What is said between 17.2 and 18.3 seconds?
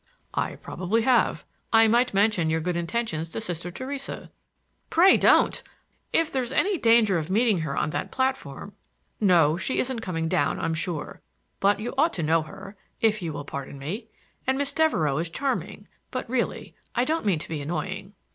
mean to be annoying."